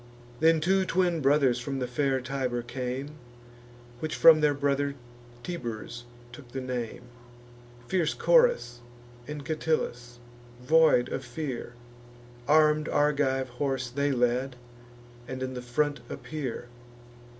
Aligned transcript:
Then 0.39 0.59
two 0.61 0.83
twin 0.83 1.21
brothers 1.21 1.59
from 1.59 1.79
fair 1.85 2.19
Tibur 2.21 2.63
came, 2.63 3.17
(Which 3.99 4.15
from 4.15 4.41
their 4.41 4.55
brother 4.55 4.95
Tiburs 5.43 6.05
took 6.31 6.51
the 6.53 6.59
name,) 6.59 7.03
Fierce 7.87 8.15
Coras 8.15 8.79
and 9.27 9.45
Catillus, 9.45 10.17
void 10.59 11.07
of 11.09 11.23
fear: 11.23 11.75
Arm'd 12.47 12.89
Argive 12.89 13.49
horse 13.61 13.91
they 13.91 14.11
led, 14.11 14.55
and 15.27 15.43
in 15.43 15.53
the 15.53 15.61
front 15.61 15.99
appear. 16.09 16.67